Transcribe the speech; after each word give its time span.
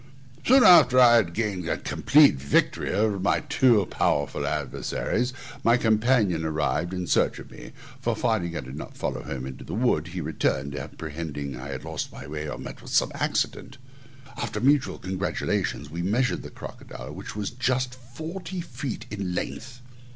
Soon 0.43 0.63
after 0.63 0.99
I 0.99 1.17
had 1.17 1.27
thus 1.27 1.35
gained 1.35 1.69
a 1.69 1.77
complete 1.77 2.33
victory 2.33 2.91
over 2.91 3.19
my 3.19 3.41
two 3.41 3.85
powerful 3.85 4.47
adversaries, 4.47 5.31
my 5.63 5.77
companion 5.77 6.43
arrived 6.43 6.91
in 6.91 7.05
search 7.05 7.37
of 7.37 7.51
me; 7.51 7.71
for 7.99 8.15
finding 8.15 8.57
I 8.57 8.61
did 8.61 8.75
not 8.75 8.97
follow 8.97 9.21
him 9.21 9.45
into 9.45 9.63
the 9.63 9.75
wood, 9.75 10.07
he 10.07 10.19
returned, 10.19 10.75
apprehending 10.75 11.55
I 11.55 11.67
had 11.67 11.85
lost 11.85 12.11
my 12.11 12.25
way, 12.25 12.49
or 12.49 12.57
met 12.57 12.81
with 12.81 12.89
some 12.89 13.11
accident. 13.13 13.77
After 14.37 14.59
mutual 14.59 14.97
congratulations, 14.97 15.91
we 15.91 16.01
measured 16.01 16.41
the 16.41 16.49
crocodile, 16.49 17.13
which 17.13 17.35
was 17.35 17.51
just 17.51 17.93
forty 17.93 18.59
feet 18.59 19.05
in 19.11 19.35
length. 19.35 19.81